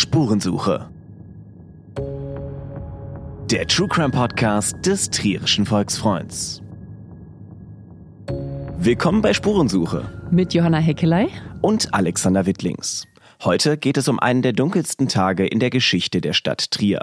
Spurensuche. 0.00 0.88
Der 3.50 3.66
True 3.66 3.86
Crime 3.86 4.08
Podcast 4.08 4.74
des 4.86 5.10
Trierischen 5.10 5.66
Volksfreunds. 5.66 6.62
Willkommen 8.78 9.20
bei 9.20 9.34
Spurensuche 9.34 10.10
mit 10.30 10.54
Johanna 10.54 10.78
Heckelei 10.78 11.28
und 11.60 11.92
Alexander 11.92 12.46
Wittlings. 12.46 13.06
Heute 13.44 13.76
geht 13.76 13.98
es 13.98 14.08
um 14.08 14.18
einen 14.18 14.40
der 14.40 14.54
dunkelsten 14.54 15.06
Tage 15.06 15.46
in 15.46 15.60
der 15.60 15.68
Geschichte 15.68 16.22
der 16.22 16.32
Stadt 16.32 16.70
Trier. 16.70 17.02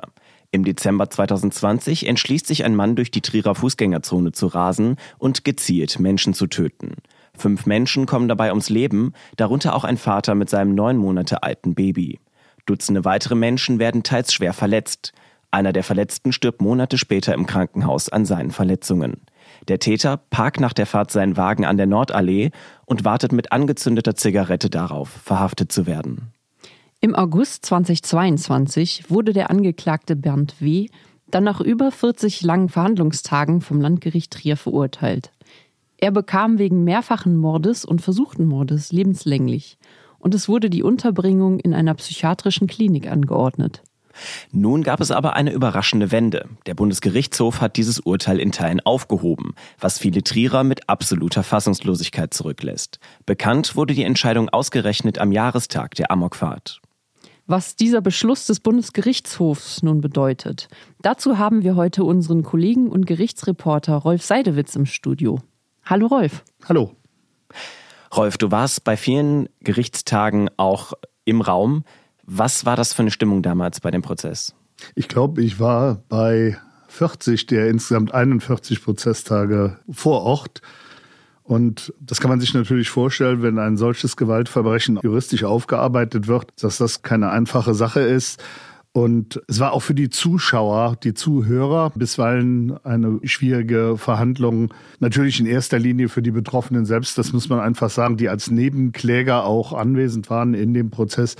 Im 0.49 0.63
Dezember 0.63 1.07
2020 1.07 2.07
entschließt 2.07 2.47
sich 2.47 2.65
ein 2.65 2.75
Mann 2.75 2.95
durch 2.95 3.11
die 3.11 3.21
Trierer 3.21 3.53
Fußgängerzone 3.53 4.31
zu 4.31 4.47
rasen 4.47 4.95
und 5.19 5.43
gezielt 5.43 5.99
Menschen 5.99 6.33
zu 6.33 6.47
töten. 6.47 6.95
Fünf 7.37 7.67
Menschen 7.67 8.07
kommen 8.07 8.27
dabei 8.27 8.49
ums 8.49 8.69
Leben, 8.69 9.13
darunter 9.35 9.75
auch 9.75 9.83
ein 9.83 9.97
Vater 9.97 10.33
mit 10.33 10.49
seinem 10.49 10.73
neun 10.73 10.97
Monate 10.97 11.43
alten 11.43 11.75
Baby. 11.75 12.17
Dutzende 12.67 13.05
weitere 13.05 13.33
Menschen 13.33 13.79
werden 13.79 14.03
teils 14.03 14.33
schwer 14.33 14.53
verletzt. 14.53 15.13
Einer 15.49 15.73
der 15.73 15.83
Verletzten 15.83 16.33
stirbt 16.33 16.61
Monate 16.61 16.97
später 16.97 17.33
im 17.33 17.47
Krankenhaus 17.47 18.09
an 18.09 18.25
seinen 18.25 18.51
Verletzungen. 18.51 19.21
Der 19.69 19.79
Täter 19.79 20.17
parkt 20.17 20.59
nach 20.59 20.73
der 20.73 20.85
Fahrt 20.85 21.09
seinen 21.09 21.37
Wagen 21.37 21.65
an 21.65 21.77
der 21.77 21.87
Nordallee 21.87 22.51
und 22.85 23.05
wartet 23.05 23.31
mit 23.31 23.51
angezündeter 23.51 24.15
Zigarette 24.15 24.69
darauf, 24.69 25.09
verhaftet 25.09 25.71
zu 25.71 25.87
werden. 25.87 26.33
Im 26.99 27.15
August 27.15 27.65
2022 27.65 29.09
wurde 29.09 29.31
der 29.31 29.49
Angeklagte 29.49 30.15
Bernd 30.15 30.55
W. 30.59 30.89
dann 31.29 31.45
nach 31.45 31.61
über 31.61 31.91
40 31.91 32.41
langen 32.41 32.69
Verhandlungstagen 32.69 33.61
vom 33.61 33.79
Landgericht 33.79 34.31
Trier 34.31 34.57
verurteilt. 34.57 35.31
Er 35.97 36.11
bekam 36.11 36.59
wegen 36.59 36.83
mehrfachen 36.83 37.37
Mordes 37.37 37.85
und 37.85 38.01
versuchten 38.01 38.45
Mordes 38.45 38.91
lebenslänglich 38.91 39.77
und 40.19 40.35
es 40.35 40.47
wurde 40.47 40.69
die 40.69 40.83
Unterbringung 40.83 41.59
in 41.59 41.73
einer 41.73 41.93
psychiatrischen 41.93 42.67
Klinik 42.67 43.09
angeordnet. 43.09 43.81
Nun 44.51 44.83
gab 44.83 44.99
es 44.99 45.11
aber 45.11 45.35
eine 45.35 45.51
überraschende 45.51 46.11
Wende. 46.11 46.47
Der 46.65 46.73
Bundesgerichtshof 46.73 47.61
hat 47.61 47.77
dieses 47.77 47.99
Urteil 47.99 48.39
in 48.39 48.51
Teilen 48.51 48.79
aufgehoben, 48.79 49.53
was 49.79 49.99
viele 49.99 50.23
Trierer 50.23 50.63
mit 50.63 50.89
absoluter 50.89 51.43
Fassungslosigkeit 51.43 52.33
zurücklässt. 52.33 52.99
Bekannt 53.25 53.75
wurde 53.75 53.93
die 53.93 54.03
Entscheidung 54.03 54.49
ausgerechnet 54.49 55.19
am 55.19 55.31
Jahrestag 55.31 55.95
der 55.95 56.11
Amokfahrt. 56.11 56.81
Was 57.49 57.77
dieser 57.77 58.01
Beschluss 58.01 58.45
des 58.45 58.59
Bundesgerichtshofs 58.59 59.81
nun 59.81 60.01
bedeutet, 60.01 60.67
dazu 61.01 61.37
haben 61.37 61.63
wir 61.63 61.75
heute 61.77 62.03
unseren 62.03 62.43
Kollegen 62.43 62.89
und 62.89 63.05
Gerichtsreporter 63.05 63.95
Rolf 63.95 64.21
Seidewitz 64.21 64.75
im 64.75 64.85
Studio. 64.85 65.39
Hallo 65.85 66.07
Rolf. 66.07 66.43
Hallo. 66.67 66.91
Rolf, 68.15 68.37
du 68.37 68.51
warst 68.51 68.83
bei 68.83 68.97
vielen 68.97 69.49
Gerichtstagen 69.61 70.49
auch 70.57 70.93
im 71.25 71.41
Raum. 71.41 71.83
Was 72.23 72.65
war 72.65 72.75
das 72.75 72.93
für 72.93 73.03
eine 73.03 73.11
Stimmung 73.11 73.41
damals 73.41 73.79
bei 73.79 73.91
dem 73.91 74.01
Prozess? 74.01 74.53
Ich 74.95 75.07
glaube, 75.07 75.41
ich 75.41 75.59
war 75.59 76.03
bei 76.09 76.57
40 76.87 77.47
der 77.47 77.69
insgesamt 77.69 78.13
41 78.13 78.83
Prozesstage 78.83 79.77
vor 79.89 80.21
Ort. 80.21 80.61
Und 81.43 81.93
das 82.01 82.19
kann 82.19 82.29
man 82.29 82.41
sich 82.41 82.53
natürlich 82.53 82.89
vorstellen, 82.89 83.41
wenn 83.41 83.57
ein 83.57 83.77
solches 83.77 84.17
Gewaltverbrechen 84.17 84.99
juristisch 85.01 85.45
aufgearbeitet 85.45 86.27
wird, 86.27 86.51
dass 86.61 86.77
das 86.77 87.01
keine 87.03 87.29
einfache 87.29 87.73
Sache 87.73 88.01
ist. 88.01 88.43
Und 88.97 89.39
es 89.47 89.59
war 89.59 89.73
auch 89.73 89.81
für 89.81 89.93
die 89.93 90.09
Zuschauer, 90.09 90.95
die 91.03 91.13
Zuhörer 91.13 91.91
bisweilen 91.91 92.83
eine 92.83 93.19
schwierige 93.25 93.95
Verhandlung. 93.95 94.73
Natürlich 94.99 95.39
in 95.39 95.45
erster 95.45 95.77
Linie 95.77 96.09
für 96.09 96.23
die 96.23 96.31
Betroffenen 96.31 96.83
selbst, 96.83 97.15
das 97.19 97.31
muss 97.31 97.47
man 97.47 97.59
einfach 97.59 97.91
sagen, 97.91 98.17
die 98.17 98.27
als 98.27 98.49
Nebenkläger 98.49 99.45
auch 99.45 99.73
anwesend 99.73 100.31
waren 100.31 100.55
in 100.55 100.73
dem 100.73 100.89
Prozess. 100.89 101.35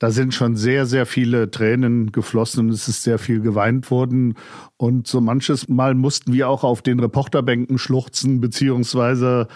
Da 0.00 0.10
sind 0.10 0.34
schon 0.34 0.56
sehr, 0.56 0.84
sehr 0.84 1.06
viele 1.06 1.48
Tränen 1.48 2.10
geflossen 2.10 2.66
und 2.66 2.70
es 2.70 2.88
ist 2.88 3.04
sehr 3.04 3.20
viel 3.20 3.38
geweint 3.38 3.92
worden. 3.92 4.34
Und 4.76 5.06
so 5.06 5.20
manches 5.20 5.68
Mal 5.68 5.94
mussten 5.94 6.32
wir 6.32 6.48
auch 6.48 6.64
auf 6.64 6.82
den 6.82 6.98
Reporterbänken 6.98 7.78
schluchzen, 7.78 8.40
beziehungsweise 8.40 9.46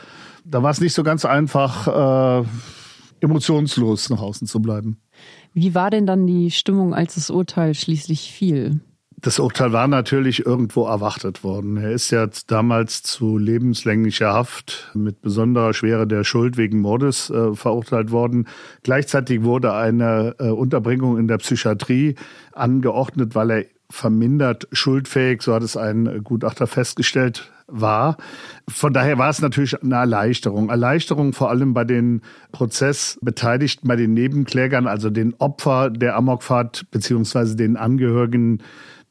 da 0.45 0.63
war 0.63 0.71
es 0.71 0.81
nicht 0.81 0.95
so 0.95 1.03
ganz 1.03 1.25
einfach, 1.25 2.45
äh, 2.45 2.47
emotionslos 3.21 4.09
nach 4.09 4.21
außen 4.21 4.47
zu 4.47 4.61
bleiben. 4.61 4.99
Wie 5.53 5.75
war 5.75 5.91
denn 5.91 6.07
dann 6.07 6.27
die 6.27 6.51
Stimmung, 6.51 6.95
als 6.95 7.17
das 7.17 7.31
Urteil 7.31 7.75
schließlich 7.75 8.33
fiel? 8.33 8.81
Das 9.23 9.39
Urteil 9.39 9.73
war 9.73 9.87
natürlich 9.87 10.47
irgendwo 10.47 10.87
erwartet 10.87 11.45
worden. 11.45 11.77
Er 11.77 11.91
ist 11.91 12.11
ja 12.11 12.27
damals 12.47 13.03
zu 13.03 13.37
lebenslänglicher 13.37 14.33
Haft 14.33 14.91
mit 14.95 15.21
besonderer 15.21 15.75
Schwere 15.75 16.07
der 16.07 16.25
Schuld 16.25 16.57
wegen 16.57 16.81
Mordes 16.81 17.29
äh, 17.29 17.55
verurteilt 17.55 18.13
worden. 18.13 18.49
Gleichzeitig 18.83 19.43
wurde 19.43 19.75
eine 19.75 20.37
äh, 20.39 20.49
Unterbringung 20.49 21.19
in 21.19 21.29
der 21.29 21.37
Psychiatrie 21.37 22.15
angeordnet, 22.53 23.35
weil 23.35 23.51
er 23.51 23.65
vermindert 23.91 24.69
schuldfähig, 24.73 25.43
so 25.43 25.53
hat 25.53 25.65
es 25.65 25.77
ein 25.77 26.23
Gutachter 26.25 26.67
festgestellt, 26.67 27.51
war. 27.71 28.17
Von 28.69 28.93
daher 28.93 29.19
war 29.19 29.31
es 29.31 29.41
natürlich 29.41 29.81
eine 29.83 29.97
Erleichterung. 29.97 30.71
Erleichterung 30.71 31.33
vor 31.33 31.51
allem 31.51 31.75
bei 31.75 31.85
den 31.85 32.23
Prozessbeteiligten, 32.53 33.89
bei 33.89 33.97
den 33.97 34.15
Nebenklägern, 34.15 34.87
also 34.87 35.11
den 35.11 35.35
Opfer 35.35 35.91
der 35.91 36.17
Amokfahrt 36.17 36.91
beziehungsweise 36.91 37.57
den 37.57 37.77
Angehörigen 37.77 38.63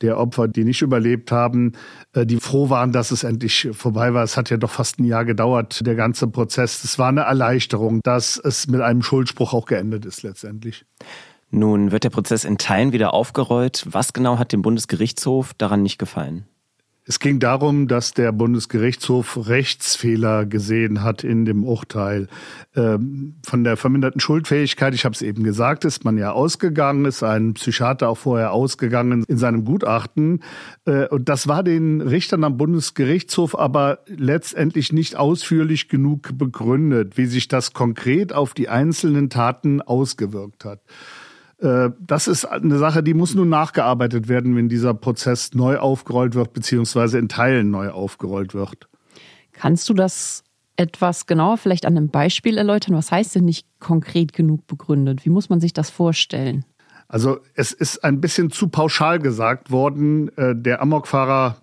der 0.01 0.17
Opfer, 0.17 0.47
die 0.47 0.63
nicht 0.63 0.81
überlebt 0.81 1.31
haben, 1.31 1.73
äh, 2.13 2.25
die 2.25 2.37
froh 2.37 2.69
waren, 2.69 2.91
dass 2.91 3.11
es 3.11 3.23
endlich 3.23 3.69
vorbei 3.73 4.13
war. 4.13 4.23
Es 4.23 4.37
hat 4.37 4.49
ja 4.49 4.57
doch 4.57 4.69
fast 4.69 4.99
ein 4.99 5.05
Jahr 5.05 5.25
gedauert, 5.25 5.85
der 5.85 5.95
ganze 5.95 6.27
Prozess. 6.27 6.83
Es 6.83 6.97
war 6.97 7.09
eine 7.09 7.21
Erleichterung, 7.21 8.01
dass 8.03 8.37
es 8.37 8.67
mit 8.67 8.81
einem 8.81 9.01
Schuldspruch 9.01 9.53
auch 9.53 9.65
geendet 9.65 10.05
ist 10.05 10.23
letztendlich. 10.23 10.85
Nun 11.51 11.91
wird 11.91 12.03
der 12.03 12.11
Prozess 12.11 12.45
in 12.45 12.57
Teilen 12.57 12.93
wieder 12.93 13.13
aufgerollt. 13.13 13.85
Was 13.89 14.13
genau 14.13 14.37
hat 14.37 14.53
dem 14.53 14.61
Bundesgerichtshof 14.61 15.53
daran 15.55 15.81
nicht 15.81 15.97
gefallen? 15.97 16.45
Es 17.09 17.19
ging 17.19 17.39
darum, 17.39 17.87
dass 17.87 18.13
der 18.13 18.31
Bundesgerichtshof 18.31 19.47
Rechtsfehler 19.47 20.45
gesehen 20.45 21.01
hat 21.01 21.23
in 21.23 21.43
dem 21.43 21.63
Urteil. 21.63 22.27
Ähm, 22.75 23.33
von 23.43 23.63
der 23.63 23.77
verminderten 23.77 24.21
Schuldfähigkeit, 24.21 24.93
ich 24.93 25.05
habe 25.05 25.15
es 25.15 25.23
eben 25.23 25.43
gesagt, 25.43 25.85
ist 25.85 26.05
man 26.05 26.19
ja 26.19 26.33
ausgegangen, 26.33 27.05
ist 27.05 27.23
ein 27.23 27.55
Psychiater 27.55 28.09
auch 28.09 28.19
vorher 28.19 28.53
ausgegangen 28.53 29.23
in 29.27 29.37
seinem 29.39 29.65
Gutachten. 29.65 30.43
Äh, 30.85 31.07
und 31.07 31.29
das 31.29 31.47
war 31.47 31.63
den 31.63 32.01
Richtern 32.01 32.43
am 32.43 32.57
Bundesgerichtshof 32.57 33.57
aber 33.57 34.03
letztendlich 34.05 34.93
nicht 34.93 35.15
ausführlich 35.15 35.89
genug 35.89 36.37
begründet, 36.37 37.17
wie 37.17 37.25
sich 37.25 37.47
das 37.47 37.73
konkret 37.73 38.33
auf 38.33 38.53
die 38.53 38.69
einzelnen 38.69 39.31
Taten 39.31 39.81
ausgewirkt 39.81 40.63
hat. 40.63 40.81
Äh, 41.59 41.89
das 41.99 42.27
ist 42.27 42.45
eine 42.45 42.77
Sache, 42.77 43.03
die 43.03 43.13
muss 43.13 43.35
nun 43.35 43.49
nachgearbeitet 43.49 44.27
werden, 44.27 44.55
wenn 44.55 44.69
dieser 44.69 44.93
Prozess 44.93 45.53
neu 45.53 45.77
aufgerollt 45.77 46.35
wird, 46.35 46.53
beziehungsweise 46.53 47.17
in 47.17 47.27
Teilen 47.27 47.69
neu 47.69 47.89
aufgerollt 47.89 48.53
wird. 48.53 48.87
Kannst 49.51 49.89
du 49.89 49.93
das 49.93 50.43
etwas 50.77 51.25
genauer 51.25 51.57
vielleicht 51.57 51.85
an 51.85 51.97
einem 51.97 52.09
Beispiel 52.09 52.57
erläutern? 52.57 52.95
Was 52.95 53.11
heißt 53.11 53.35
denn 53.35 53.45
nicht 53.45 53.67
konkret 53.79 54.31
genug 54.31 54.65
begründet? 54.67 55.25
Wie 55.25 55.29
muss 55.29 55.49
man 55.49 55.59
sich 55.59 55.73
das 55.73 55.89
vorstellen? 55.89 56.63
Also 57.11 57.39
es 57.55 57.71
ist 57.71 58.03
ein 58.03 58.21
bisschen 58.21 58.51
zu 58.51 58.67
pauschal 58.67 59.17
gesagt 59.17 59.71
worden, 59.71 60.29
äh, 60.37 60.55
der 60.55 60.79
Amokfahrer 60.79 61.57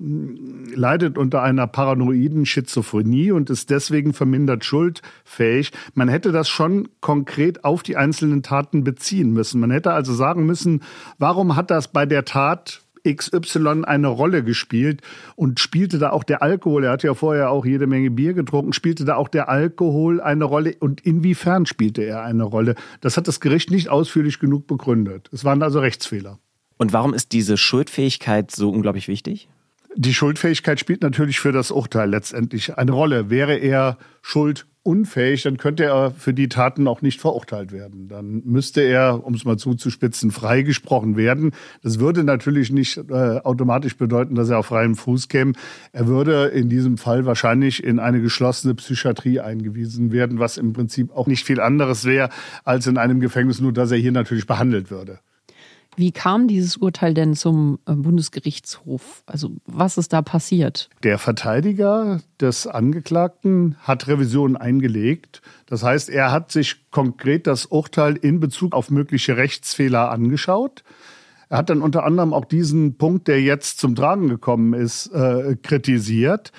leidet 0.74 1.16
unter 1.16 1.40
einer 1.40 1.68
paranoiden 1.68 2.46
Schizophrenie 2.46 3.30
und 3.30 3.48
ist 3.48 3.70
deswegen 3.70 4.12
vermindert 4.12 4.64
schuldfähig. 4.64 5.70
Man 5.94 6.08
hätte 6.08 6.32
das 6.32 6.48
schon 6.48 6.88
konkret 7.00 7.64
auf 7.64 7.84
die 7.84 7.96
einzelnen 7.96 8.42
Taten 8.42 8.82
beziehen 8.82 9.32
müssen. 9.32 9.60
Man 9.60 9.70
hätte 9.70 9.92
also 9.92 10.14
sagen 10.14 10.46
müssen, 10.46 10.82
warum 11.18 11.54
hat 11.54 11.70
das 11.70 11.86
bei 11.88 12.06
der 12.06 12.24
Tat 12.24 12.82
XY 13.14 13.84
eine 13.84 14.08
Rolle 14.08 14.42
gespielt 14.42 15.02
und 15.34 15.60
spielte 15.60 15.98
da 15.98 16.10
auch 16.10 16.24
der 16.24 16.42
Alkohol, 16.42 16.84
er 16.84 16.92
hat 16.92 17.02
ja 17.02 17.14
vorher 17.14 17.50
auch 17.50 17.64
jede 17.64 17.86
Menge 17.86 18.10
Bier 18.10 18.34
getrunken, 18.34 18.72
spielte 18.72 19.04
da 19.04 19.16
auch 19.16 19.28
der 19.28 19.48
Alkohol 19.48 20.20
eine 20.20 20.44
Rolle 20.44 20.74
und 20.80 21.00
inwiefern 21.00 21.66
spielte 21.66 22.02
er 22.02 22.22
eine 22.22 22.44
Rolle? 22.44 22.74
Das 23.00 23.16
hat 23.16 23.28
das 23.28 23.41
Gericht 23.41 23.70
nicht 23.70 23.88
ausführlich 23.88 24.38
genug 24.38 24.66
begründet. 24.66 25.28
Es 25.32 25.44
waren 25.44 25.62
also 25.62 25.80
Rechtsfehler. 25.80 26.38
Und 26.78 26.92
warum 26.92 27.14
ist 27.14 27.32
diese 27.32 27.56
Schuldfähigkeit 27.56 28.50
so 28.50 28.70
unglaublich 28.70 29.09
wichtig? 29.09 29.48
Die 29.98 30.12
Schuldfähigkeit 30.12 30.78
spielt 30.78 31.02
natürlich 31.02 31.41
für 31.41 31.52
das 31.52 31.70
Urteil 31.70 32.10
letztendlich 32.10 32.76
eine 32.76 32.92
Rolle. 32.92 33.30
Wäre 33.30 33.56
er 33.56 33.97
schuld 34.20 34.66
unfähig, 34.86 35.42
dann 35.42 35.56
könnte 35.56 35.84
er 35.84 36.12
für 36.12 36.33
die 36.33 36.48
Taten 36.48 36.86
auch 36.86 37.03
nicht 37.03 37.21
verurteilt 37.21 37.72
werden. 37.72 38.09
Dann 38.09 38.42
müsste 38.44 38.80
er, 38.80 39.27
um 39.27 39.34
es 39.34 39.44
mal 39.44 39.59
zuzuspitzen, 39.59 40.30
freigesprochen 40.30 41.16
werden. 41.16 41.53
Das 41.83 41.98
würde 41.98 42.24
natürlich 42.24 42.71
nicht 42.71 42.97
äh, 42.97 43.41
automatisch 43.41 43.97
bedeuten, 43.97 44.36
dass 44.36 44.48
er 44.48 44.59
auf 44.59 44.66
freiem 44.66 44.94
Fuß 44.94 45.28
käme. 45.28 45.53
Er 45.92 46.06
würde 46.06 46.47
in 46.47 46.68
diesem 46.68 46.98
Fall 46.98 47.27
wahrscheinlich 47.27 47.83
in 47.83 47.98
eine 47.98 48.21
geschlossene 48.21 48.74
Psychiatrie 48.74 49.41
eingewiesen 49.41 50.12
werden, 50.12 50.38
was 50.38 50.56
im 50.56 50.72
Prinzip 50.72 51.15
auch 51.15 51.27
nicht 51.27 51.44
viel 51.44 51.60
anderes 51.60 52.04
wäre 52.04 52.28
als 52.65 52.86
in 52.86 52.97
einem 52.97 53.21
Gefängnis, 53.21 53.60
nur 53.60 53.72
dass 53.72 53.91
er 53.91 53.98
hier 53.98 54.12
natürlich 54.12 54.47
behandelt 54.47 54.91
würde. 54.91 55.18
Wie 55.97 56.13
kam 56.13 56.47
dieses 56.47 56.77
Urteil 56.77 57.15
denn 57.15 57.34
zum 57.34 57.78
äh, 57.87 57.93
Bundesgerichtshof? 57.95 59.22
Also 59.25 59.51
was 59.65 59.97
ist 59.97 60.13
da 60.13 60.21
passiert? 60.21 60.91
Der 61.03 61.19
Verteidiger 61.19 62.21
des 62.39 62.66
Angeklagten 62.66 63.77
hat 63.81 64.07
Revision 64.07 64.57
eingelegt. 64.57 65.41
Das 65.65 65.83
heißt, 65.83 66.10
er 66.10 66.33
hat 66.33 66.53
sich 66.53 66.91
konkret 66.91 67.47
das 67.47 67.66
Urteil 67.66 68.16
in 68.16 68.41
Bezug 68.41 68.75
auf 68.75 68.91
mögliche 68.91 69.39
Rechtsfehler 69.39 70.10
angeschaut. 70.10 70.84
Er 71.48 71.59
hat 71.59 71.71
dann 71.71 71.81
unter 71.81 72.04
anderem 72.04 72.34
auch 72.34 72.45
diesen 72.45 72.98
Punkt, 72.98 73.27
der 73.28 73.41
jetzt 73.41 73.78
zum 73.78 73.95
Tragen 73.95 74.28
gekommen 74.28 74.75
ist, 74.75 75.07
äh, 75.09 75.57
kritisiert 75.63 76.53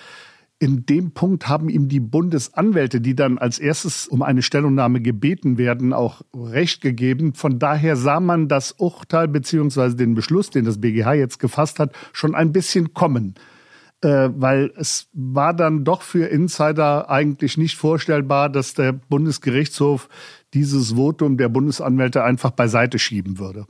in 0.59 0.85
dem 0.87 1.11
Punkt 1.11 1.47
haben 1.47 1.69
ihm 1.69 1.87
die 1.87 1.99
Bundesanwälte, 1.99 2.99
die 2.99 3.15
dann 3.15 3.37
als 3.37 3.59
erstes 3.59 4.07
um 4.07 4.23
eine 4.23 4.41
Stellungnahme 4.41 5.01
gebeten 5.01 5.57
werden, 5.57 5.93
auch 5.93 6.21
Recht 6.35 6.81
gegeben. 6.81 7.33
Von 7.33 7.59
daher 7.59 7.95
sah 7.95 8.19
man 8.19 8.47
das 8.47 8.71
Urteil 8.71 9.27
beziehungsweise 9.27 9.95
den 9.95 10.15
Beschluss, 10.15 10.49
den 10.49 10.65
das 10.65 10.81
BGH 10.81 11.13
jetzt 11.13 11.39
gefasst 11.39 11.79
hat, 11.79 11.93
schon 12.11 12.33
ein 12.33 12.51
bisschen 12.53 12.93
kommen. 12.93 13.35
Äh, 14.01 14.29
weil 14.35 14.71
es 14.75 15.09
war 15.13 15.55
dann 15.55 15.83
doch 15.83 16.01
für 16.03 16.27
Insider 16.27 17.09
eigentlich 17.09 17.57
nicht 17.57 17.77
vorstellbar, 17.77 18.49
dass 18.49 18.73
der 18.73 18.93
Bundesgerichtshof 18.93 20.07
dieses 20.53 20.95
Votum 20.95 21.37
der 21.37 21.49
Bundesanwälte 21.49 22.23
einfach 22.23 22.51
beiseite 22.51 22.99
schieben 22.99 23.39
würde. 23.39 23.65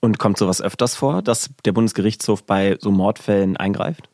Und 0.00 0.18
kommt 0.18 0.36
sowas 0.36 0.60
öfters 0.60 0.94
vor, 0.94 1.22
dass 1.22 1.50
der 1.64 1.72
Bundesgerichtshof 1.72 2.44
bei 2.44 2.76
so 2.80 2.90
Mordfällen 2.90 3.56
eingreift? 3.56 4.08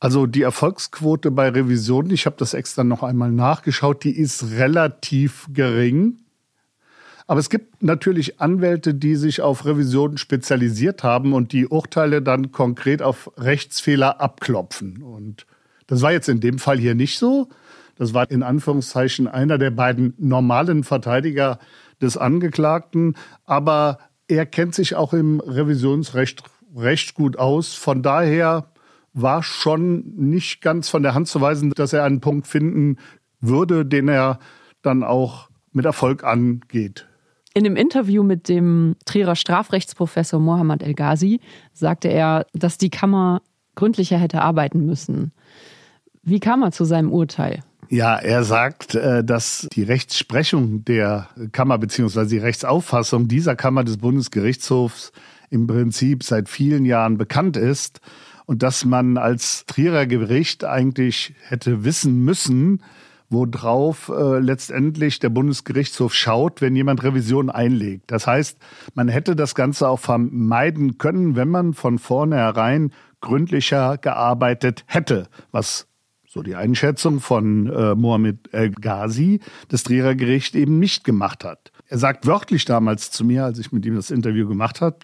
Also 0.00 0.26
die 0.26 0.42
Erfolgsquote 0.42 1.30
bei 1.30 1.50
Revisionen, 1.50 2.10
ich 2.10 2.24
habe 2.24 2.36
das 2.38 2.54
extra 2.54 2.84
noch 2.84 3.02
einmal 3.02 3.30
nachgeschaut, 3.30 4.02
die 4.02 4.18
ist 4.18 4.52
relativ 4.52 5.46
gering. 5.52 6.16
Aber 7.26 7.38
es 7.38 7.50
gibt 7.50 7.82
natürlich 7.82 8.40
Anwälte, 8.40 8.94
die 8.94 9.14
sich 9.14 9.42
auf 9.42 9.66
Revisionen 9.66 10.16
spezialisiert 10.16 11.04
haben 11.04 11.34
und 11.34 11.52
die 11.52 11.66
Urteile 11.66 12.22
dann 12.22 12.50
konkret 12.50 13.02
auf 13.02 13.30
Rechtsfehler 13.36 14.20
abklopfen. 14.20 15.02
Und 15.02 15.46
das 15.86 16.00
war 16.00 16.10
jetzt 16.12 16.28
in 16.30 16.40
dem 16.40 16.58
Fall 16.58 16.78
hier 16.78 16.94
nicht 16.94 17.18
so. 17.18 17.48
Das 17.96 18.14
war 18.14 18.28
in 18.30 18.42
Anführungszeichen 18.42 19.28
einer 19.28 19.58
der 19.58 19.70
beiden 19.70 20.14
normalen 20.16 20.82
Verteidiger 20.82 21.58
des 22.00 22.16
Angeklagten. 22.16 23.16
Aber 23.44 23.98
er 24.26 24.46
kennt 24.46 24.74
sich 24.74 24.94
auch 24.94 25.12
im 25.12 25.40
Revisionsrecht 25.40 26.42
recht 26.74 27.14
gut 27.14 27.38
aus. 27.38 27.74
Von 27.74 28.02
daher 28.02 28.69
war 29.12 29.42
schon 29.42 30.04
nicht 30.16 30.60
ganz 30.60 30.88
von 30.88 31.02
der 31.02 31.14
Hand 31.14 31.28
zu 31.28 31.40
weisen, 31.40 31.70
dass 31.70 31.92
er 31.92 32.04
einen 32.04 32.20
Punkt 32.20 32.46
finden 32.46 32.96
würde, 33.40 33.84
den 33.84 34.08
er 34.08 34.38
dann 34.82 35.02
auch 35.02 35.48
mit 35.72 35.84
Erfolg 35.84 36.24
angeht. 36.24 37.06
In 37.52 37.64
dem 37.64 37.76
Interview 37.76 38.22
mit 38.22 38.48
dem 38.48 38.96
Trierer 39.06 39.34
Strafrechtsprofessor 39.34 40.38
Mohammad 40.38 40.82
El 40.82 40.94
Ghazi 40.94 41.40
sagte 41.72 42.08
er, 42.08 42.46
dass 42.52 42.78
die 42.78 42.90
Kammer 42.90 43.42
gründlicher 43.74 44.18
hätte 44.18 44.42
arbeiten 44.42 44.86
müssen. 44.86 45.32
Wie 46.22 46.38
kam 46.38 46.62
er 46.62 46.70
zu 46.70 46.84
seinem 46.84 47.12
Urteil? 47.12 47.60
Ja, 47.88 48.14
er 48.16 48.44
sagt, 48.44 48.94
äh, 48.94 49.24
dass 49.24 49.66
die 49.72 49.82
Rechtsprechung 49.82 50.84
der 50.84 51.28
Kammer 51.50 51.76
bzw. 51.78 52.26
die 52.26 52.38
Rechtsauffassung 52.38 53.26
dieser 53.26 53.56
Kammer 53.56 53.82
des 53.82 53.96
Bundesgerichtshofs 53.96 55.10
im 55.50 55.66
Prinzip 55.66 56.22
seit 56.22 56.48
vielen 56.48 56.84
Jahren 56.84 57.18
bekannt 57.18 57.56
ist 57.56 58.00
und 58.50 58.64
dass 58.64 58.84
man 58.84 59.16
als 59.16 59.64
Trierer 59.66 60.06
Gericht 60.06 60.64
eigentlich 60.64 61.36
hätte 61.46 61.84
wissen 61.84 62.24
müssen, 62.24 62.82
worauf 63.28 64.08
äh, 64.08 64.40
letztendlich 64.40 65.20
der 65.20 65.28
Bundesgerichtshof 65.28 66.12
schaut, 66.12 66.60
wenn 66.60 66.74
jemand 66.74 67.04
Revision 67.04 67.48
einlegt. 67.48 68.10
Das 68.10 68.26
heißt, 68.26 68.58
man 68.94 69.06
hätte 69.06 69.36
das 69.36 69.54
Ganze 69.54 69.88
auch 69.88 70.00
vermeiden 70.00 70.98
können, 70.98 71.36
wenn 71.36 71.46
man 71.46 71.74
von 71.74 72.00
vornherein 72.00 72.92
gründlicher 73.20 73.98
gearbeitet 73.98 74.82
hätte, 74.88 75.28
was 75.52 75.86
so 76.26 76.42
die 76.42 76.56
Einschätzung 76.56 77.20
von 77.20 77.68
äh, 77.68 77.94
Mohamed 77.94 78.52
El 78.52 78.72
Ghazi, 78.72 79.38
das 79.68 79.84
Trierer 79.84 80.16
Gericht 80.16 80.56
eben 80.56 80.80
nicht 80.80 81.04
gemacht 81.04 81.44
hat. 81.44 81.70
Er 81.86 81.98
sagt 81.98 82.26
wörtlich 82.26 82.64
damals 82.64 83.12
zu 83.12 83.24
mir, 83.24 83.44
als 83.44 83.60
ich 83.60 83.70
mit 83.70 83.86
ihm 83.86 83.94
das 83.94 84.10
Interview 84.10 84.48
gemacht 84.48 84.80
habe, 84.80 84.98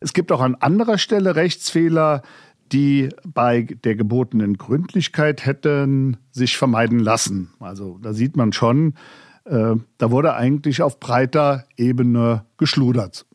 es 0.00 0.12
gibt 0.12 0.30
auch 0.30 0.40
an 0.40 0.54
anderer 0.54 0.96
Stelle 0.96 1.34
Rechtsfehler, 1.34 2.22
die 2.72 3.08
bei 3.26 3.62
der 3.62 3.96
gebotenen 3.96 4.58
Gründlichkeit 4.58 5.44
hätten 5.44 6.16
sich 6.30 6.56
vermeiden 6.56 6.98
lassen. 6.98 7.50
Also 7.60 7.98
da 8.02 8.12
sieht 8.12 8.36
man 8.36 8.52
schon, 8.52 8.94
äh, 9.44 9.74
da 9.98 10.10
wurde 10.10 10.34
eigentlich 10.34 10.82
auf 10.82 11.00
breiter 11.00 11.64
Ebene 11.76 12.44
geschludert. 12.56 13.26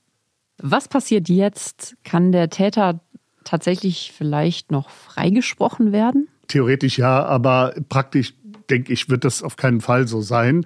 Was 0.57 0.87
passiert 0.87 1.29
jetzt? 1.29 1.95
Kann 2.03 2.31
der 2.31 2.49
Täter 2.49 3.01
tatsächlich 3.43 4.13
vielleicht 4.15 4.71
noch 4.71 4.89
freigesprochen 4.89 5.91
werden? 5.91 6.27
Theoretisch 6.47 6.97
ja, 6.97 7.23
aber 7.25 7.73
praktisch 7.89 8.33
denke 8.69 8.93
ich, 8.93 9.09
wird 9.09 9.25
das 9.25 9.43
auf 9.43 9.55
keinen 9.55 9.81
Fall 9.81 10.07
so 10.07 10.21
sein. 10.21 10.65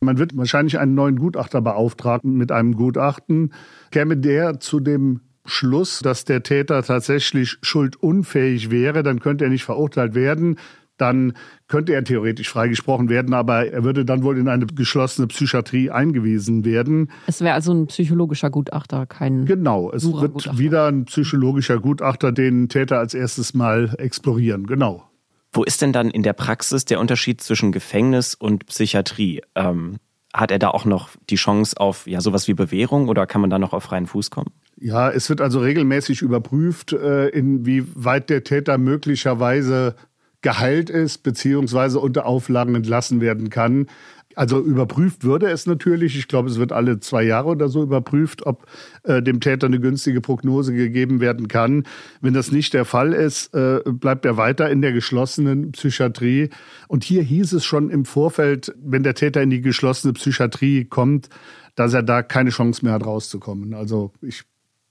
Man 0.00 0.18
wird 0.18 0.36
wahrscheinlich 0.36 0.78
einen 0.78 0.94
neuen 0.94 1.16
Gutachter 1.16 1.60
beauftragen 1.60 2.34
mit 2.34 2.50
einem 2.52 2.74
Gutachten. 2.74 3.52
Käme 3.90 4.16
der 4.16 4.58
zu 4.58 4.80
dem 4.80 5.20
Schluss, 5.44 6.00
dass 6.00 6.24
der 6.24 6.42
Täter 6.42 6.82
tatsächlich 6.82 7.56
schuldunfähig 7.62 8.70
wäre, 8.70 9.02
dann 9.02 9.20
könnte 9.20 9.44
er 9.44 9.50
nicht 9.50 9.64
verurteilt 9.64 10.14
werden. 10.14 10.58
Dann 10.96 11.32
könnte 11.66 11.94
er 11.94 12.04
theoretisch 12.04 12.50
freigesprochen 12.50 13.08
werden, 13.08 13.32
aber 13.32 13.72
er 13.72 13.84
würde 13.84 14.04
dann 14.04 14.22
wohl 14.22 14.36
in 14.36 14.48
eine 14.48 14.66
geschlossene 14.66 15.28
Psychiatrie 15.28 15.90
eingewiesen 15.90 16.66
werden. 16.66 17.10
Es 17.26 17.40
wäre 17.40 17.54
also 17.54 17.72
ein 17.72 17.86
psychologischer 17.86 18.50
Gutachter, 18.50 19.06
kein. 19.06 19.46
Genau, 19.46 19.90
es 19.90 20.04
wird 20.04 20.58
wieder 20.58 20.88
ein 20.88 21.06
psychologischer 21.06 21.80
Gutachter 21.80 22.32
den 22.32 22.68
Täter 22.68 22.98
als 22.98 23.14
erstes 23.14 23.54
mal 23.54 23.94
explorieren. 23.96 24.66
Genau. 24.66 25.10
Wo 25.52 25.64
ist 25.64 25.80
denn 25.80 25.94
dann 25.94 26.10
in 26.10 26.22
der 26.22 26.34
Praxis 26.34 26.84
der 26.84 27.00
Unterschied 27.00 27.40
zwischen 27.40 27.72
Gefängnis 27.72 28.34
und 28.34 28.66
Psychiatrie? 28.66 29.40
Ähm, 29.54 29.96
hat 30.32 30.50
er 30.50 30.58
da 30.58 30.68
auch 30.68 30.84
noch 30.84 31.10
die 31.28 31.36
Chance 31.36 31.76
auf 31.78 32.06
ja 32.06 32.20
sowas 32.20 32.46
wie 32.46 32.54
Bewährung 32.54 33.08
oder 33.08 33.26
kann 33.26 33.40
man 33.40 33.50
da 33.50 33.58
noch 33.58 33.72
auf 33.72 33.84
freien 33.84 34.06
Fuß 34.06 34.30
kommen? 34.30 34.52
Ja, 34.82 35.10
es 35.10 35.28
wird 35.28 35.42
also 35.42 35.60
regelmäßig 35.60 36.22
überprüft, 36.22 36.94
äh, 36.94 37.28
inwieweit 37.28 38.30
der 38.30 38.44
Täter 38.44 38.78
möglicherweise 38.78 39.94
geheilt 40.40 40.88
ist, 40.88 41.18
beziehungsweise 41.18 42.00
unter 42.00 42.24
Auflagen 42.24 42.74
entlassen 42.74 43.20
werden 43.20 43.50
kann. 43.50 43.88
Also 44.36 44.58
überprüft 44.58 45.22
würde 45.22 45.50
es 45.50 45.66
natürlich. 45.66 46.16
Ich 46.16 46.28
glaube, 46.28 46.48
es 46.48 46.58
wird 46.58 46.72
alle 46.72 46.98
zwei 47.00 47.24
Jahre 47.24 47.48
oder 47.50 47.68
so 47.68 47.82
überprüft, 47.82 48.46
ob 48.46 48.64
äh, 49.02 49.22
dem 49.22 49.40
Täter 49.40 49.66
eine 49.66 49.80
günstige 49.80 50.22
Prognose 50.22 50.72
gegeben 50.72 51.20
werden 51.20 51.48
kann. 51.48 51.84
Wenn 52.22 52.32
das 52.32 52.50
nicht 52.50 52.72
der 52.72 52.86
Fall 52.86 53.12
ist, 53.12 53.52
äh, 53.54 53.80
bleibt 53.84 54.24
er 54.24 54.38
weiter 54.38 54.70
in 54.70 54.80
der 54.80 54.92
geschlossenen 54.92 55.72
Psychiatrie. 55.72 56.48
Und 56.88 57.04
hier 57.04 57.22
hieß 57.22 57.52
es 57.52 57.66
schon 57.66 57.90
im 57.90 58.06
Vorfeld, 58.06 58.72
wenn 58.82 59.02
der 59.02 59.14
Täter 59.14 59.42
in 59.42 59.50
die 59.50 59.60
geschlossene 59.60 60.14
Psychiatrie 60.14 60.86
kommt, 60.86 61.28
dass 61.74 61.92
er 61.92 62.02
da 62.02 62.22
keine 62.22 62.48
Chance 62.50 62.82
mehr 62.82 62.94
hat, 62.94 63.04
rauszukommen. 63.04 63.74
Also 63.74 64.12
ich 64.22 64.44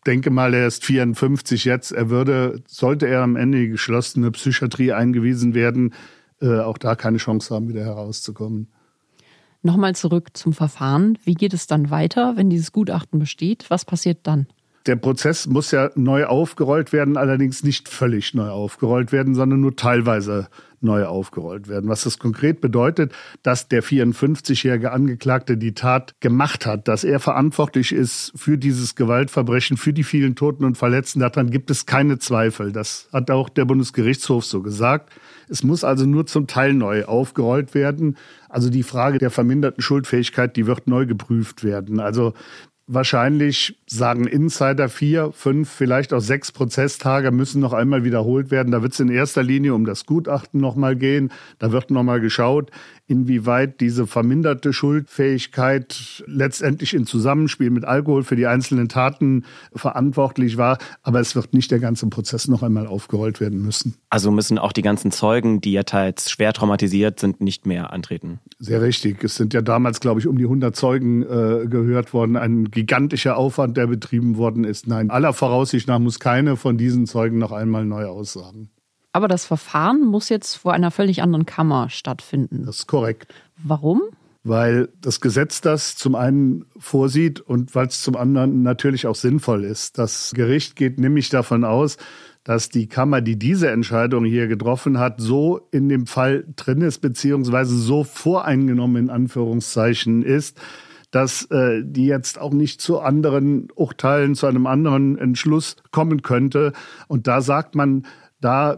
denke 0.05 0.29
mal, 0.29 0.53
er 0.53 0.67
ist 0.67 0.85
54 0.85 1.65
jetzt. 1.65 1.91
Er 1.91 2.09
würde, 2.09 2.61
sollte 2.67 3.07
er 3.07 3.21
am 3.21 3.35
Ende 3.35 3.57
in 3.57 3.63
die 3.65 3.69
geschlossene 3.71 4.31
Psychiatrie 4.31 4.91
eingewiesen 4.93 5.53
werden, 5.53 5.93
äh, 6.41 6.59
auch 6.59 6.77
da 6.77 6.95
keine 6.95 7.17
Chance 7.17 7.53
haben, 7.53 7.69
wieder 7.69 7.83
herauszukommen. 7.83 8.67
Nochmal 9.61 9.93
zurück 9.95 10.29
zum 10.37 10.53
Verfahren. 10.53 11.17
Wie 11.25 11.33
geht 11.33 11.53
es 11.53 11.67
dann 11.67 11.89
weiter, 11.89 12.37
wenn 12.37 12.49
dieses 12.49 12.71
Gutachten 12.71 13.19
besteht? 13.19 13.65
Was 13.69 13.83
passiert 13.83 14.19
dann? 14.23 14.47
Der 14.89 14.95
Prozess 14.95 15.45
muss 15.45 15.69
ja 15.69 15.91
neu 15.93 16.25
aufgerollt 16.25 16.93
werden, 16.93 17.15
allerdings 17.15 17.63
nicht 17.63 17.89
völlig 17.89 18.33
neu 18.33 18.49
aufgerollt 18.49 19.11
werden, 19.11 19.35
sondern 19.35 19.61
nur 19.61 19.75
teilweise 19.75 20.47
neu 20.81 21.05
aufgerollt 21.05 21.67
werden. 21.67 21.91
Was 21.91 22.05
das 22.05 22.17
konkret 22.17 22.59
bedeutet, 22.59 23.13
dass 23.43 23.67
der 23.67 23.83
54-jährige 23.83 24.91
Angeklagte 24.91 25.57
die 25.57 25.75
Tat 25.75 26.15
gemacht 26.21 26.65
hat, 26.65 26.87
dass 26.87 27.03
er 27.03 27.19
verantwortlich 27.19 27.91
ist 27.91 28.31
für 28.35 28.57
dieses 28.57 28.95
Gewaltverbrechen, 28.95 29.77
für 29.77 29.93
die 29.93 30.03
vielen 30.03 30.35
Toten 30.35 30.65
und 30.65 30.75
Verletzten, 30.75 31.19
daran 31.19 31.51
gibt 31.51 31.69
es 31.69 31.85
keine 31.85 32.17
Zweifel. 32.17 32.71
Das 32.71 33.09
hat 33.13 33.29
auch 33.29 33.49
der 33.49 33.65
Bundesgerichtshof 33.65 34.43
so 34.43 34.63
gesagt. 34.63 35.13
Es 35.49 35.63
muss 35.63 35.83
also 35.83 36.07
nur 36.07 36.25
zum 36.25 36.47
Teil 36.47 36.73
neu 36.73 37.05
aufgerollt 37.05 37.75
werden. 37.75 38.17
Also 38.49 38.71
die 38.71 38.81
Frage 38.81 39.19
der 39.19 39.29
verminderten 39.29 39.83
Schuldfähigkeit, 39.83 40.55
die 40.55 40.65
wird 40.65 40.87
neu 40.87 41.05
geprüft 41.05 41.63
werden. 41.63 41.99
Also 41.99 42.33
wahrscheinlich 42.89 43.78
sagen 43.91 44.27
Insider 44.27 44.87
vier, 44.87 45.31
fünf, 45.33 45.69
vielleicht 45.69 46.13
auch 46.13 46.19
sechs 46.19 46.51
Prozesstage 46.51 47.31
müssen 47.31 47.59
noch 47.59 47.73
einmal 47.73 48.03
wiederholt 48.03 48.51
werden. 48.51 48.71
Da 48.71 48.81
wird 48.81 48.93
es 48.93 48.99
in 48.99 49.09
erster 49.09 49.43
Linie 49.43 49.73
um 49.73 49.85
das 49.85 50.05
Gutachten 50.05 50.59
nochmal 50.59 50.95
gehen. 50.95 51.31
Da 51.57 51.71
wird 51.71 51.89
nochmal 51.89 52.21
geschaut, 52.21 52.69
inwieweit 53.07 53.81
diese 53.81 54.05
verminderte 54.05 54.71
Schuldfähigkeit 54.71 56.23
letztendlich 56.27 56.93
in 56.93 57.07
Zusammenspiel 57.07 57.71
mit 57.71 57.83
Alkohol 57.83 58.23
für 58.23 58.35
die 58.35 58.45
einzelnen 58.45 58.87
Taten 58.89 59.45
verantwortlich 59.73 60.57
war. 60.57 60.77
Aber 61.01 61.19
es 61.19 61.35
wird 61.35 61.53
nicht 61.53 61.71
der 61.71 61.79
ganze 61.79 62.07
Prozess 62.07 62.47
noch 62.47 62.61
einmal 62.61 62.85
aufgerollt 62.85 63.41
werden 63.41 63.61
müssen. 63.61 63.95
Also 64.09 64.29
müssen 64.29 64.59
auch 64.59 64.71
die 64.71 64.83
ganzen 64.83 65.11
Zeugen, 65.11 65.61
die 65.61 65.71
ja 65.71 65.83
teils 65.83 66.29
schwer 66.29 66.53
traumatisiert 66.53 67.19
sind, 67.19 67.41
nicht 67.41 67.65
mehr 67.65 67.91
antreten. 67.91 68.39
Sehr 68.59 68.81
richtig. 68.83 69.23
Es 69.23 69.35
sind 69.35 69.55
ja 69.55 69.61
damals, 69.61 69.99
glaube 69.99 70.19
ich, 70.19 70.27
um 70.27 70.37
die 70.37 70.43
100 70.43 70.75
Zeugen 70.75 71.23
äh, 71.23 71.65
gehört 71.67 72.13
worden. 72.13 72.35
Ein 72.35 72.65
gigantischer 72.69 73.37
Aufwand, 73.37 73.78
der 73.79 73.87
betrieben 73.87 74.37
worden 74.37 74.65
ist. 74.65 74.87
Nein, 74.87 75.09
aller 75.09 75.33
Voraussicht 75.33 75.87
nach 75.87 75.99
muss 75.99 76.19
keine 76.19 76.57
von 76.57 76.77
diesen 76.77 77.07
Zeugen 77.07 77.37
noch 77.37 77.51
einmal 77.51 77.85
neu 77.85 78.05
aussagen. 78.05 78.69
Aber 79.11 79.27
das 79.27 79.45
Verfahren 79.45 80.05
muss 80.05 80.29
jetzt 80.29 80.55
vor 80.55 80.73
einer 80.73 80.91
völlig 80.91 81.23
anderen 81.23 81.45
Kammer 81.45 81.89
stattfinden. 81.89 82.65
Das 82.65 82.79
ist 82.79 82.87
korrekt. 82.87 83.33
Warum? 83.63 84.01
Weil 84.43 84.89
das 85.01 85.19
Gesetz 85.21 85.61
das 85.61 85.95
zum 85.95 86.15
einen 86.15 86.65
vorsieht 86.77 87.41
und 87.41 87.73
weil 87.73 87.87
es 87.87 88.03
zum 88.03 88.15
anderen 88.15 88.61
natürlich 88.61 89.07
auch 89.07 89.15
sinnvoll 89.15 89.63
ist. 89.63 89.97
Das 89.97 90.31
Gericht 90.35 90.75
geht 90.75 90.99
nämlich 90.99 91.29
davon 91.29 91.63
aus, 91.63 91.97
dass 92.43 92.69
die 92.69 92.87
Kammer, 92.87 93.21
die 93.21 93.37
diese 93.37 93.69
Entscheidung 93.69 94.25
hier 94.25 94.47
getroffen 94.47 94.99
hat, 94.99 95.19
so 95.19 95.67
in 95.71 95.89
dem 95.89 96.07
Fall 96.07 96.45
drin 96.55 96.81
ist, 96.81 96.99
beziehungsweise 96.99 97.77
so 97.77 98.03
voreingenommen 98.03 99.03
in 99.03 99.09
Anführungszeichen 99.09 100.23
ist, 100.23 100.59
dass 101.11 101.45
äh, 101.51 101.81
die 101.83 102.05
jetzt 102.05 102.39
auch 102.39 102.53
nicht 102.53 102.81
zu 102.81 102.99
anderen 102.99 103.69
Urteilen, 103.75 104.35
zu 104.35 104.47
einem 104.47 104.67
anderen 104.67 105.17
Entschluss 105.17 105.75
kommen 105.91 106.21
könnte. 106.21 106.73
Und 107.07 107.27
da 107.27 107.41
sagt 107.41 107.75
man, 107.75 108.05
da 108.41 108.77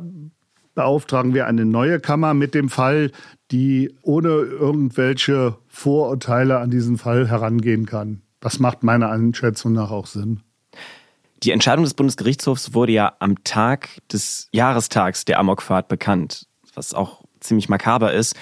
beauftragen 0.76 1.34
wir 1.34 1.48
eine 1.48 1.66
neue 1.66 2.00
Kammer 2.00 2.34
mit 2.34 2.54
dem 2.54 2.70
Fall, 2.70 3.12
die 3.52 3.94
ohne 4.02 4.30
irgendwelche 4.30 5.58
Vorurteile 5.68 6.60
an 6.60 6.72
diesen 6.72 6.98
Fall 6.98 7.28
herangehen 7.28 7.86
kann. 7.86 8.22
Das 8.40 8.60
macht 8.60 8.84
meiner 8.84 9.10
Einschätzung 9.10 9.74
nach 9.74 9.92
auch 9.92 10.08
Sinn. 10.08 10.40
Die 11.44 11.52
Entscheidung 11.52 11.84
des 11.84 11.96
Bundesgerichtshofs 11.96 12.74
wurde 12.74 12.94
ja 12.94 13.14
am 13.20 13.44
Tag 13.44 13.90
des 14.12 14.48
Jahrestags 14.52 15.26
der 15.26 15.40
Amokfahrt 15.40 15.88
bekannt, 15.88 16.48
was 16.76 16.94
auch 16.94 17.24
ziemlich 17.40 17.68
makaber 17.68 18.14
ist. 18.14 18.36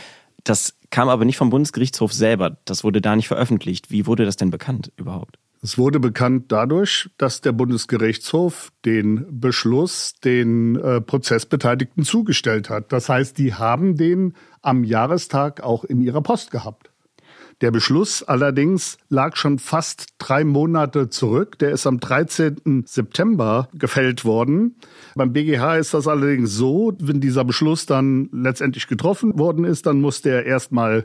Das 0.50 0.74
kam 0.90 1.10
aber 1.10 1.26
nicht 1.26 1.38
vom 1.38 1.52
Bundesgerichtshof 1.52 2.12
selber. 2.12 2.58
Das 2.66 2.84
wurde 2.84 3.02
da 3.02 3.16
nicht 3.16 3.28
veröffentlicht. 3.28 3.92
Wie 3.92 4.08
wurde 4.08 4.26
das 4.26 4.36
denn 4.36 4.50
bekannt 4.50 4.92
überhaupt? 4.98 5.38
Es 5.62 5.78
wurde 5.78 6.00
bekannt 6.00 6.52
dadurch, 6.52 7.12
dass 7.20 7.42
der 7.42 7.52
Bundesgerichtshof 7.52 8.72
den 8.84 9.28
Beschluss 9.30 10.16
den 10.24 10.76
äh, 10.78 11.02
Prozessbeteiligten 11.02 12.04
zugestellt 12.04 12.72
hat. 12.72 12.92
Das 12.92 13.10
heißt, 13.10 13.38
die 13.38 13.54
haben 13.54 13.96
den 13.96 14.34
am 14.64 14.84
Jahrestag 14.84 15.62
auch 15.62 15.84
in 15.84 16.02
ihrer 16.02 16.24
Post 16.24 16.50
gehabt. 16.50 16.89
Der 17.62 17.72
Beschluss 17.72 18.24
allerdings 18.24 18.98
lag 19.10 19.36
schon 19.36 19.60
fast 19.60 20.14
drei 20.18 20.46
Monate 20.46 21.10
zurück. 21.10 21.60
Der 21.60 21.72
ist 21.72 21.86
am 21.88 22.00
13. 22.00 22.86
September 22.86 23.68
gefällt 23.74 24.24
worden. 24.24 24.76
Beim 25.16 25.34
BGH 25.34 25.76
ist 25.76 25.94
das 25.94 26.08
allerdings 26.08 26.52
so, 26.52 26.94
wenn 27.00 27.20
dieser 27.20 27.44
Beschluss 27.44 27.86
dann 27.86 28.30
letztendlich 28.32 28.88
getroffen 28.88 29.38
worden 29.38 29.66
ist, 29.66 29.86
dann 29.86 30.00
muss 30.00 30.22
der 30.22 30.46
erstmal 30.46 31.04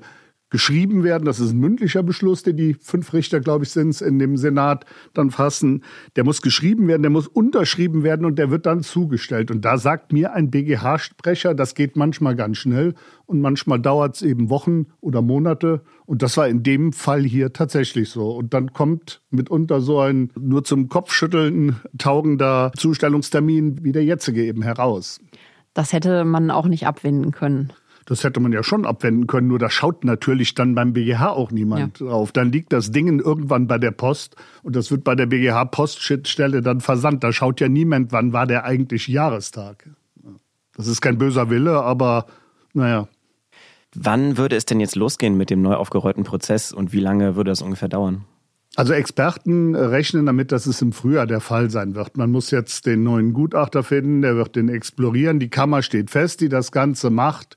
geschrieben 0.55 1.03
werden. 1.03 1.25
Das 1.25 1.41
ist 1.41 1.51
ein 1.51 1.59
mündlicher 1.59 2.05
Beschluss, 2.05 2.45
den 2.45 2.57
die 2.57 2.75
fünf 2.75 3.13
Richter, 3.13 3.41
glaube 3.41 3.65
ich, 3.65 3.71
sind 3.71 4.01
in 4.01 4.21
dem 4.21 4.37
Senat 4.37 4.87
dann 5.13 5.33
fassen. 5.33 5.83
Der 6.15 6.23
muss 6.23 6.43
geschrieben 6.43 6.87
werden, 6.87 7.03
der 7.03 7.11
muss 7.11 7.27
unterschrieben 7.27 8.05
werden 8.05 8.25
und 8.25 8.39
der 8.39 8.53
wird 8.53 8.65
dann 8.65 8.85
zugestellt. 8.85 9.51
Und 9.51 9.65
da 9.65 9.79
sagt 9.79 10.13
mir 10.13 10.33
ein 10.33 10.53
BGH-Sprecher, 10.53 11.55
das 11.55 11.75
geht 11.75 11.97
manchmal 11.97 12.37
ganz 12.37 12.59
schnell 12.59 12.95
und 13.27 13.41
manchmal 13.41 13.81
dauert 13.81 14.15
es 14.15 14.23
eben 14.23 14.49
Wochen 14.49 14.87
oder 15.01 15.23
Monate. 15.23 15.83
Und 16.07 16.23
das 16.23 16.37
war 16.37 16.47
in 16.47 16.63
dem 16.63 16.93
Fall 16.93 17.25
hier 17.25 17.53
tatsächlich 17.53 18.11
so. 18.11 18.31
Und 18.31 18.55
dann 18.55 18.73
kommt 18.73 19.23
mitunter 19.31 19.81
so 19.81 19.99
ein 19.99 20.31
nur 20.39 20.63
zum 20.63 20.89
Kopfschütteln 20.89 21.81
taugender 21.99 22.71
Zustellungstermin 22.77 23.83
wie 23.83 23.91
der 23.91 24.05
jetzige 24.05 24.45
eben 24.45 24.63
heraus. 24.63 25.21
Das 25.73 25.93
hätte 25.93 26.25
man 26.25 26.53
auch 26.53 26.67
nicht 26.67 26.87
abwenden 26.87 27.33
können. 27.33 27.73
Das 28.07 28.23
hätte 28.23 28.39
man 28.41 28.53
ja 28.53 28.63
schon 28.63 28.85
abwenden 28.85 29.27
können, 29.27 29.49
nur 29.49 29.59
da 29.59 29.71
schaut 29.71 30.05
natürlich 30.05 30.55
dann 30.55 30.75
beim 30.75 30.93
BGH 30.93 31.31
auch 31.31 31.51
niemand 31.51 32.01
ja. 32.01 32.07
drauf. 32.07 32.33
Dann 32.33 32.53
liegt 32.53 32.73
das 32.73 32.91
Ding 32.91 33.19
irgendwann 33.19 33.67
bei 33.67 33.79
der 33.79 33.93
Post 33.93 34.37
und 34.63 34.77
das 34.77 34.91
wird 34.91 35.05
bei 35.05 35.15
der 35.15 35.27
BGH-Poststelle 35.27 36.61
dann 36.61 36.81
versandt. 36.81 37.25
Da 37.25 37.33
schaut 37.33 37.61
ja 37.61 37.69
niemand, 37.69 38.13
wann 38.13 38.33
war 38.33 38.47
der 38.47 38.65
eigentlich 38.65 39.09
Jahrestag. 39.09 39.89
Das 40.77 40.87
ist 40.87 41.01
kein 41.01 41.17
böser 41.17 41.49
Wille, 41.49 41.83
aber 41.83 42.27
naja. 42.75 43.09
Wann 43.95 44.37
würde 44.37 44.57
es 44.57 44.67
denn 44.67 44.81
jetzt 44.81 44.97
losgehen 44.97 45.37
mit 45.37 45.49
dem 45.51 45.63
neu 45.63 45.75
aufgerollten 45.75 46.25
Prozess 46.25 46.73
und 46.73 46.93
wie 46.93 47.01
lange 47.01 47.37
würde 47.37 47.53
das 47.53 47.63
ungefähr 47.63 47.89
dauern? 47.89 48.25
Also 48.77 48.93
Experten 48.93 49.77
rechnen 49.77 50.27
damit, 50.27 50.51
dass 50.51 50.67
es 50.67 50.83
im 50.83 50.93
Frühjahr 50.93 51.29
der 51.29 51.41
Fall 51.41 51.71
sein 51.71 51.95
wird. 51.95 52.17
Man 52.17 52.33
muss 52.33 52.51
jetzt 52.51 52.87
den 52.87 53.05
neuen 53.05 53.33
Gutachter 53.33 53.85
finden, 53.85 54.21
der 54.21 54.35
wird 54.35 54.57
den 54.57 54.69
explorieren. 54.69 55.39
Die 55.39 55.49
Kammer 55.49 55.83
steht 55.83 56.11
fest, 56.11 56.41
die 56.41 56.49
das 56.49 56.73
Ganze 56.73 57.11
macht 57.11 57.57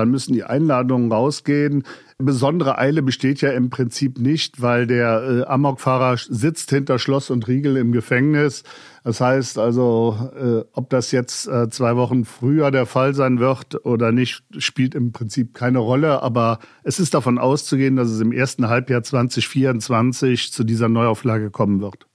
dann 0.00 0.10
müssen 0.10 0.32
die 0.32 0.44
Einladungen 0.44 1.12
rausgehen. 1.12 1.84
Besondere 2.18 2.78
Eile 2.78 3.02
besteht 3.02 3.40
ja 3.42 3.50
im 3.52 3.70
Prinzip 3.70 4.18
nicht, 4.18 4.60
weil 4.60 4.86
der 4.86 5.22
äh, 5.22 5.46
Amokfahrer 5.46 6.16
sitzt 6.16 6.70
hinter 6.70 6.98
Schloss 6.98 7.30
und 7.30 7.46
Riegel 7.48 7.76
im 7.76 7.92
Gefängnis. 7.92 8.64
Das 9.04 9.20
heißt 9.20 9.58
also, 9.58 10.30
äh, 10.36 10.64
ob 10.72 10.90
das 10.90 11.12
jetzt 11.12 11.46
äh, 11.48 11.68
zwei 11.70 11.96
Wochen 11.96 12.24
früher 12.24 12.70
der 12.70 12.86
Fall 12.86 13.14
sein 13.14 13.38
wird 13.40 13.84
oder 13.84 14.10
nicht, 14.10 14.42
spielt 14.58 14.94
im 14.94 15.12
Prinzip 15.12 15.54
keine 15.54 15.78
Rolle. 15.78 16.22
Aber 16.22 16.58
es 16.82 16.98
ist 16.98 17.14
davon 17.14 17.38
auszugehen, 17.38 17.96
dass 17.96 18.08
es 18.08 18.20
im 18.20 18.32
ersten 18.32 18.68
Halbjahr 18.68 19.02
2024 19.02 20.52
zu 20.52 20.64
dieser 20.64 20.88
Neuauflage 20.88 21.50
kommen 21.50 21.80
wird. 21.80 22.06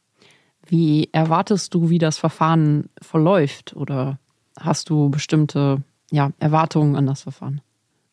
Wie 0.68 1.10
erwartest 1.12 1.74
du, 1.74 1.90
wie 1.90 2.00
das 2.00 2.18
Verfahren 2.18 2.90
verläuft? 3.02 3.76
Oder 3.76 4.20
hast 4.60 4.90
du 4.90 5.10
bestimmte 5.10 5.84
ja, 6.12 6.32
Erwartungen 6.40 6.96
an 6.96 7.06
das 7.06 7.24
Verfahren? 7.24 7.62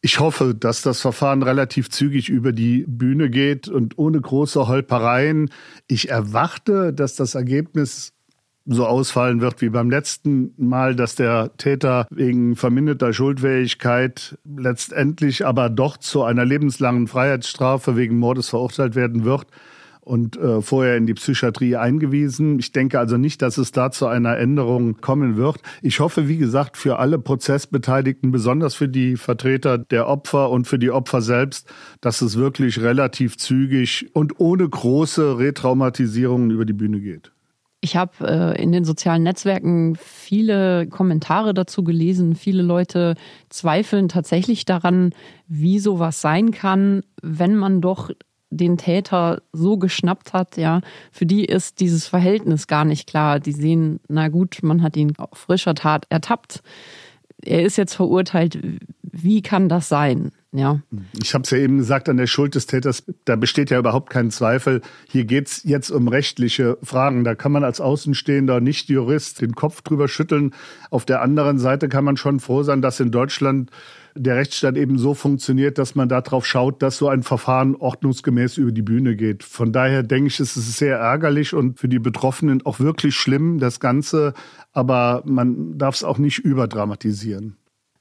Ich 0.04 0.18
hoffe, 0.18 0.52
dass 0.52 0.82
das 0.82 1.00
Verfahren 1.00 1.44
relativ 1.44 1.88
zügig 1.88 2.28
über 2.28 2.50
die 2.50 2.84
Bühne 2.88 3.30
geht 3.30 3.68
und 3.68 3.98
ohne 3.98 4.20
große 4.20 4.66
Holpereien. 4.66 5.48
Ich 5.86 6.08
erwarte, 6.10 6.92
dass 6.92 7.14
das 7.14 7.36
Ergebnis 7.36 8.12
so 8.66 8.84
ausfallen 8.84 9.40
wird 9.40 9.60
wie 9.60 9.68
beim 9.68 9.90
letzten 9.90 10.54
Mal, 10.56 10.96
dass 10.96 11.14
der 11.14 11.56
Täter 11.56 12.08
wegen 12.10 12.56
verminderter 12.56 13.12
Schuldfähigkeit 13.12 14.36
letztendlich 14.44 15.46
aber 15.46 15.70
doch 15.70 15.96
zu 15.96 16.24
einer 16.24 16.44
lebenslangen 16.44 17.06
Freiheitsstrafe 17.06 17.96
wegen 17.96 18.18
Mordes 18.18 18.48
verurteilt 18.48 18.96
werden 18.96 19.24
wird 19.24 19.46
und 20.04 20.36
äh, 20.36 20.60
vorher 20.60 20.96
in 20.96 21.06
die 21.06 21.14
Psychiatrie 21.14 21.76
eingewiesen. 21.76 22.58
Ich 22.58 22.72
denke 22.72 22.98
also 22.98 23.16
nicht, 23.16 23.40
dass 23.40 23.56
es 23.56 23.70
da 23.70 23.90
zu 23.90 24.06
einer 24.06 24.36
Änderung 24.36 25.00
kommen 25.00 25.36
wird. 25.36 25.58
Ich 25.80 26.00
hoffe, 26.00 26.28
wie 26.28 26.38
gesagt, 26.38 26.76
für 26.76 26.98
alle 26.98 27.18
Prozessbeteiligten, 27.18 28.32
besonders 28.32 28.74
für 28.74 28.88
die 28.88 29.16
Vertreter 29.16 29.78
der 29.78 30.08
Opfer 30.08 30.50
und 30.50 30.66
für 30.66 30.78
die 30.78 30.90
Opfer 30.90 31.22
selbst, 31.22 31.72
dass 32.00 32.20
es 32.20 32.36
wirklich 32.36 32.80
relativ 32.80 33.38
zügig 33.38 34.10
und 34.12 34.40
ohne 34.40 34.68
große 34.68 35.38
Retraumatisierungen 35.38 36.50
über 36.50 36.64
die 36.64 36.72
Bühne 36.72 37.00
geht. 37.00 37.30
Ich 37.84 37.96
habe 37.96 38.12
äh, 38.20 38.62
in 38.62 38.70
den 38.70 38.84
sozialen 38.84 39.24
Netzwerken 39.24 39.96
viele 39.96 40.86
Kommentare 40.86 41.52
dazu 41.52 41.82
gelesen. 41.82 42.36
Viele 42.36 42.62
Leute 42.62 43.16
zweifeln 43.50 44.08
tatsächlich 44.08 44.64
daran, 44.64 45.10
wie 45.48 45.80
sowas 45.80 46.20
sein 46.20 46.52
kann, 46.52 47.02
wenn 47.22 47.56
man 47.56 47.80
doch 47.80 48.10
den 48.52 48.76
Täter 48.76 49.42
so 49.52 49.78
geschnappt 49.78 50.32
hat, 50.32 50.56
ja, 50.56 50.80
für 51.10 51.26
die 51.26 51.44
ist 51.44 51.80
dieses 51.80 52.06
Verhältnis 52.06 52.66
gar 52.66 52.84
nicht 52.84 53.08
klar. 53.08 53.40
Die 53.40 53.52
sehen, 53.52 54.00
na 54.08 54.28
gut, 54.28 54.58
man 54.62 54.82
hat 54.82 54.96
ihn 54.96 55.14
auf 55.16 55.38
frischer 55.38 55.74
Tat 55.74 56.06
ertappt. 56.10 56.62
Er 57.44 57.62
ist 57.62 57.76
jetzt 57.76 57.94
verurteilt. 57.94 58.58
Wie 59.02 59.42
kann 59.42 59.68
das 59.68 59.88
sein? 59.88 60.32
Ja. 60.54 60.80
Ich 61.22 61.32
habe 61.32 61.44
es 61.44 61.50
ja 61.50 61.56
eben 61.56 61.78
gesagt, 61.78 62.10
an 62.10 62.18
der 62.18 62.26
Schuld 62.26 62.54
des 62.54 62.66
Täters, 62.66 63.04
da 63.24 63.36
besteht 63.36 63.70
ja 63.70 63.78
überhaupt 63.78 64.10
kein 64.10 64.30
Zweifel. 64.30 64.82
Hier 65.08 65.24
geht's 65.24 65.62
jetzt 65.64 65.90
um 65.90 66.08
rechtliche 66.08 66.76
Fragen. 66.82 67.24
Da 67.24 67.34
kann 67.34 67.52
man 67.52 67.64
als 67.64 67.80
Außenstehender 67.80 68.60
nicht 68.60 68.90
Jurist 68.90 69.40
den 69.40 69.54
Kopf 69.54 69.80
drüber 69.80 70.08
schütteln. 70.08 70.52
Auf 70.90 71.06
der 71.06 71.22
anderen 71.22 71.58
Seite 71.58 71.88
kann 71.88 72.04
man 72.04 72.18
schon 72.18 72.38
froh 72.38 72.62
sein, 72.64 72.82
dass 72.82 73.00
in 73.00 73.10
Deutschland 73.10 73.70
der 74.14 74.36
Rechtsstaat 74.36 74.76
eben 74.76 74.98
so 74.98 75.14
funktioniert, 75.14 75.78
dass 75.78 75.94
man 75.94 76.10
darauf 76.10 76.44
schaut, 76.44 76.82
dass 76.82 76.98
so 76.98 77.08
ein 77.08 77.22
Verfahren 77.22 77.74
ordnungsgemäß 77.74 78.58
über 78.58 78.72
die 78.72 78.82
Bühne 78.82 79.16
geht. 79.16 79.42
Von 79.42 79.72
daher 79.72 80.02
denke 80.02 80.26
ich, 80.26 80.38
es 80.38 80.54
ist 80.58 80.76
sehr 80.76 80.98
ärgerlich 80.98 81.54
und 81.54 81.78
für 81.78 81.88
die 81.88 81.98
Betroffenen 81.98 82.60
auch 82.66 82.78
wirklich 82.78 83.14
schlimm, 83.14 83.58
das 83.58 83.80
Ganze. 83.80 84.34
Aber 84.74 85.22
man 85.24 85.78
darf 85.78 85.94
es 85.94 86.04
auch 86.04 86.18
nicht 86.18 86.40
überdramatisieren. 86.40 87.56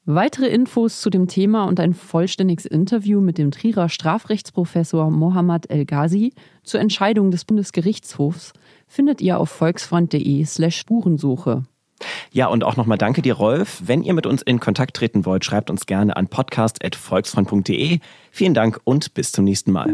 Weitere 0.05 0.47
Infos 0.47 0.99
zu 0.99 1.11
dem 1.11 1.27
Thema 1.27 1.65
und 1.65 1.79
ein 1.79 1.93
vollständiges 1.93 2.65
Interview 2.65 3.21
mit 3.21 3.37
dem 3.37 3.51
Trierer 3.51 3.87
Strafrechtsprofessor 3.87 5.11
Mohammad 5.11 5.69
El 5.69 5.85
Ghazi 5.85 6.33
zur 6.63 6.79
Entscheidung 6.79 7.29
des 7.29 7.45
Bundesgerichtshofs 7.45 8.53
findet 8.87 9.21
ihr 9.21 9.39
auf 9.39 9.51
volksfreund.de/slash 9.51 10.75
Spurensuche. 10.75 11.63
Ja, 12.31 12.47
und 12.47 12.63
auch 12.63 12.77
nochmal 12.77 12.97
danke 12.97 13.21
dir, 13.21 13.35
Rolf. 13.35 13.83
Wenn 13.85 14.01
ihr 14.01 14.15
mit 14.15 14.25
uns 14.25 14.41
in 14.41 14.59
Kontakt 14.59 14.95
treten 14.95 15.23
wollt, 15.25 15.45
schreibt 15.45 15.69
uns 15.69 15.85
gerne 15.85 16.17
an 16.17 16.27
podcast.volksfreund.de. 16.27 17.99
Vielen 18.31 18.53
Dank 18.55 18.81
und 18.83 19.13
bis 19.13 19.31
zum 19.31 19.45
nächsten 19.45 19.71
Mal. 19.71 19.93